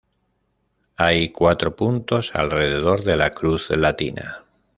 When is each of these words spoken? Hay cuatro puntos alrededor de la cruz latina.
Hay 0.95 1.29
cuatro 1.31 1.75
puntos 1.75 2.33
alrededor 2.33 3.03
de 3.03 3.17
la 3.17 3.35
cruz 3.35 3.69
latina. 3.69 4.45